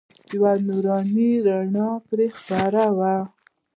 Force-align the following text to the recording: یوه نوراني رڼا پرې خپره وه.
یوه 0.33 0.53
نوراني 0.67 1.29
رڼا 1.47 1.89
پرې 2.07 2.27
خپره 2.37 2.83
وه. 2.97 3.15